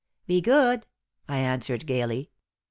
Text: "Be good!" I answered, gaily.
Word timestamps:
"Be 0.25 0.41
good!" 0.41 0.87
I 1.29 1.37
answered, 1.37 1.85
gaily. 1.85 2.31